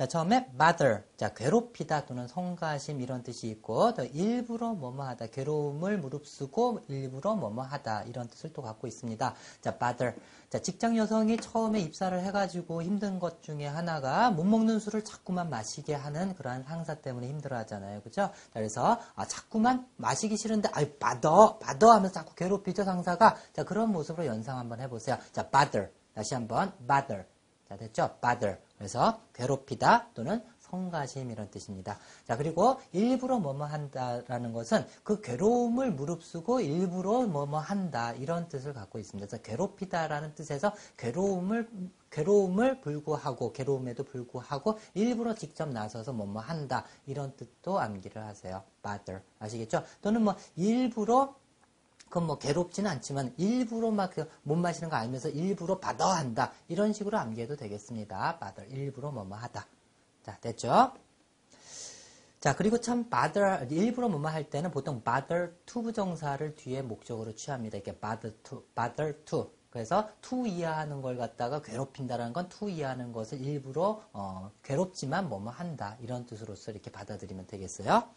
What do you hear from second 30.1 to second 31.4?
또는 성가심